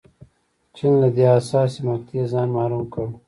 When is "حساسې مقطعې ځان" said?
1.35-2.47